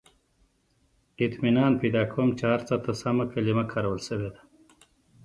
•اطمینان 1.25 1.71
پیدا 1.81 2.03
کوم، 2.13 2.29
چې 2.37 2.43
هر 2.51 2.61
څه 2.67 2.75
ته 2.83 2.91
سمه 3.01 3.25
کلمه 3.33 3.63
کارول 3.71 3.99
شوې 4.07 4.29
ده. 4.33 4.41